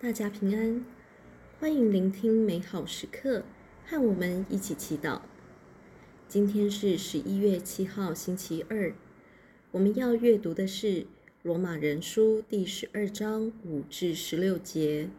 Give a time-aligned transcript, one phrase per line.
[0.00, 0.84] 大家平安，
[1.58, 3.42] 欢迎聆听美好时刻，
[3.84, 5.22] 和我们一起祈祷。
[6.28, 8.94] 今天是十一月七号，星期二。
[9.72, 10.86] 我们要阅读的是
[11.42, 15.10] 《罗马人书》第十二章五至十六节，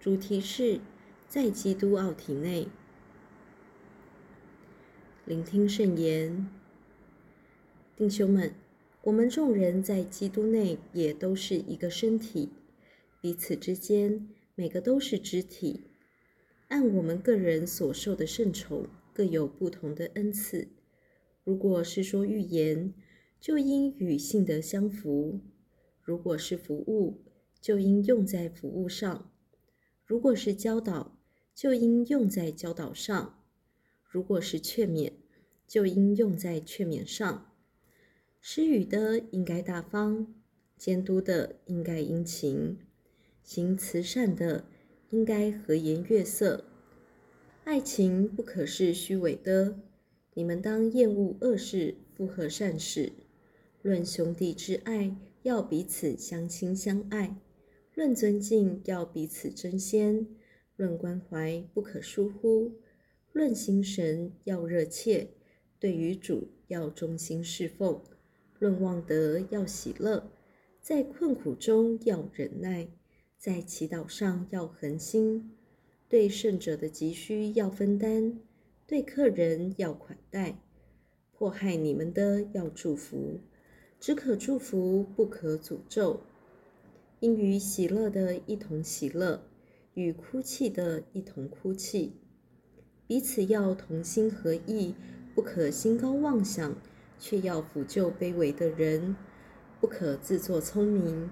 [0.00, 0.80] 主题是
[1.28, 2.66] 在基督奥体内。
[5.26, 6.50] 聆听圣言，
[7.96, 8.52] 弟兄们，
[9.02, 12.48] 我们众人在基督内也都是一个身体。
[13.20, 15.84] 彼此之间，每个都是肢体，
[16.68, 20.68] 按我们个人所受的圣宠，各有不同的恩赐。
[21.42, 22.94] 如果是说预言，
[23.40, 25.40] 就应与信德相符；
[26.00, 27.24] 如果是服务，
[27.60, 29.32] 就应用在服务上；
[30.04, 31.18] 如果是教导，
[31.54, 33.42] 就应用在教导上；
[34.04, 35.12] 如果是劝勉，
[35.66, 37.52] 就应用在劝勉上。
[38.40, 40.34] 施予的应该大方，
[40.76, 42.78] 监督的应该殷勤。
[43.50, 44.66] 行慈善的，
[45.08, 46.64] 应该和颜悦色；
[47.64, 49.74] 爱情不可是虚伪的。
[50.34, 53.10] 你们当厌恶恶事，附和善事。
[53.80, 57.36] 论兄弟之爱，要彼此相亲相爱；
[57.94, 60.26] 论尊敬，要彼此争先；
[60.76, 62.74] 论关怀，不可疏忽；
[63.32, 65.28] 论心神，要热切；
[65.80, 68.02] 对于主，要忠心侍奉；
[68.58, 70.24] 论望德，要喜乐；
[70.82, 72.88] 在困苦中，要忍耐。
[73.38, 75.52] 在祈祷上要恒心，
[76.08, 78.40] 对圣者的急需要分担，
[78.84, 80.60] 对客人要款待，
[81.32, 83.38] 迫害你们的要祝福，
[84.00, 86.20] 只可祝福，不可诅咒。
[87.20, 89.44] 应与喜乐的一同喜乐，
[89.94, 92.14] 与哭泣的一同哭泣。
[93.06, 94.96] 彼此要同心合意，
[95.36, 96.76] 不可心高妄想，
[97.20, 99.14] 却要俯就卑微的人，
[99.80, 101.30] 不可自作聪明。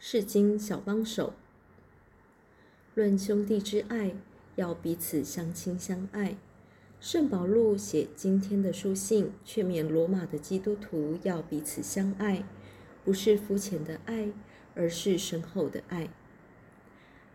[0.00, 1.34] 释经小帮手，
[2.94, 4.12] 论兄弟之爱，
[4.54, 6.36] 要彼此相亲相爱。
[7.00, 12.44] 圣保禄写今天的书信，劝勉罗马的基督徒要彼此相爱，
[13.04, 14.30] 不是肤浅的爱，
[14.76, 16.08] 而是深厚的爱。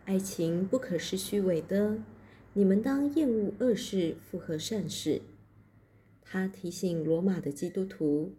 [0.06, 1.98] 爱情不可是虚伪的，
[2.54, 5.22] 你们当厌恶恶事，复合善事。
[6.22, 8.34] 他提醒罗马的基督徒，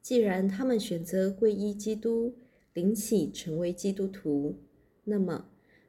[0.00, 2.34] 既然他们选择皈依基督，
[2.76, 4.54] 灵起成为基督徒，
[5.04, 5.46] 那么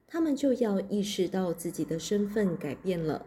[0.08, 3.26] 他们就要意识到自己的身份改变了。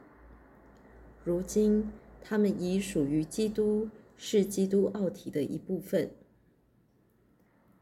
[1.25, 1.91] 如今，
[2.22, 6.10] 他们已属于基督，是基督奥体的一部分。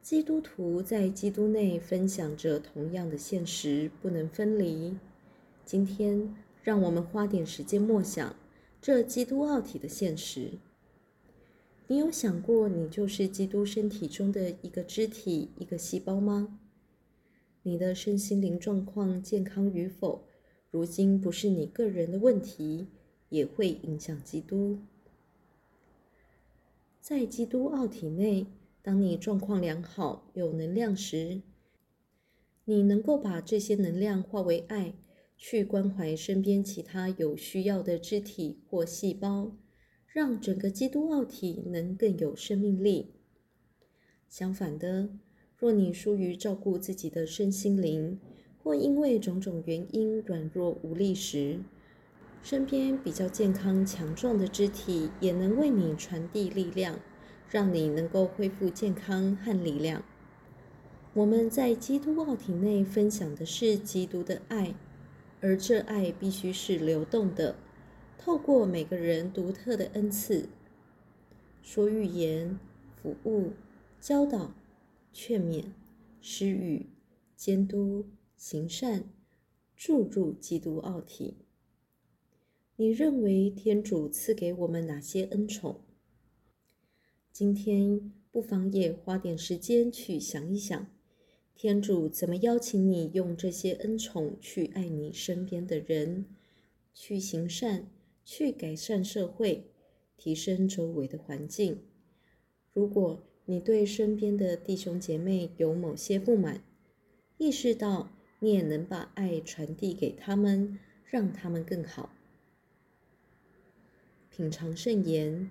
[0.02, 4.96] 基督徒在基督内分享着同样的现实，不能分离。
[5.64, 8.34] 今天，让我们花点时间默想
[8.82, 10.58] 这基督奥体的现实。
[11.90, 16.60] 你有想过，你就是基督身体中的一个肢体、一个细胞吗？
[17.62, 20.26] 你的身心灵状况健康与否，
[20.70, 22.88] 如今不是你个人的问题，
[23.30, 24.80] 也会影响基督。
[27.00, 28.46] 在基督奥体内，
[28.82, 31.40] 当你状况良好、有能量时，
[32.66, 34.92] 你能够把这些能量化为爱，
[35.38, 39.56] 去关怀身边其他有需要的肢体或细胞。
[40.10, 43.12] 让整个基督奥体能更有生命力。
[44.28, 45.10] 相反的，
[45.56, 48.18] 若你疏于照顾自己的身心灵，
[48.62, 51.60] 或因为种种原因软弱无力时，
[52.42, 56.98] 身边比较健康强壮的肢体也能为你传递力量，
[57.50, 60.02] 让你能够恢复健康和力量。
[61.14, 64.74] 我们在基督奥体内分享的是基督的爱，
[65.40, 67.56] 而这爱必须是流动的。
[68.18, 70.48] 透过每个人独特的恩赐，
[71.62, 72.58] 说预言、
[73.00, 73.52] 服务、
[74.00, 74.52] 教导、
[75.12, 75.66] 劝勉、
[76.20, 76.86] 施予、
[77.36, 78.04] 监督、
[78.36, 79.04] 行善，
[79.76, 81.36] 注入基督奥体。
[82.76, 85.80] 你认为天主赐给我们哪些恩宠？
[87.32, 90.86] 今天不妨也花点时间去想一想，
[91.54, 96.26] 天主怎么邀请你用这些恩宠去爱你身边的人，
[96.92, 97.88] 去行善。
[98.30, 99.64] 去改善社会，
[100.18, 101.80] 提升周围的环境。
[102.74, 106.62] 如果你对身边的弟兄姐妹有某些不满，
[107.38, 108.10] 意识到
[108.40, 112.14] 你也能把爱传递给他们，让他们更好。
[114.28, 115.50] 品尝圣言，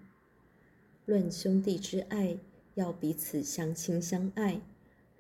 [1.07, 2.37] 论兄弟之爱，
[2.75, 4.61] 要彼此相亲相爱；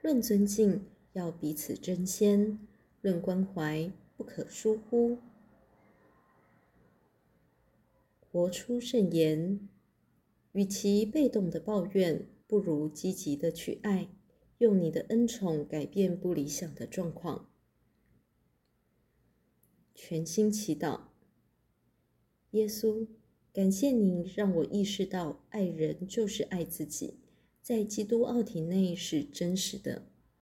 [0.03, 2.59] 论尊敬，要彼此争先；
[3.01, 5.17] 论关怀，不可疏忽。
[8.37, 9.67] 活出圣言，
[10.51, 14.09] 与其被动的抱怨，不如积极的去爱，
[14.59, 17.49] 用你的恩宠改变不理想的状况。
[19.95, 21.05] 全心祈祷，
[22.51, 23.07] 耶稣，
[23.51, 27.15] 感谢您让我意识到，爱人就是爱自己，
[27.63, 30.11] 在基督奥体内是真实的。